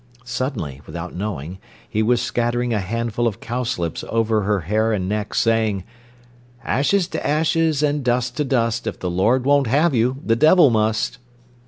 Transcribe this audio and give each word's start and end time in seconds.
Suddenly, 0.25 0.81
without 0.87 1.13
knowing, 1.13 1.59
he 1.87 2.01
was 2.01 2.19
scattering 2.23 2.73
a 2.73 2.79
handful 2.79 3.27
of 3.27 3.39
cowslips 3.39 4.03
over 4.09 4.41
her 4.41 4.61
hair 4.61 4.91
and 4.91 5.07
neck, 5.07 5.35
saying: 5.35 5.83
"Ashes 6.63 7.07
to 7.09 7.23
ashes, 7.23 7.83
and 7.83 8.03
dust 8.03 8.35
to 8.37 8.43
dust, 8.43 8.87
If 8.87 8.97
the 8.99 9.11
Lord 9.11 9.45
won't 9.45 9.67
have 9.67 9.93
you 9.93 10.17
the 10.25 10.35
devil 10.35 10.71
must." 10.71 11.19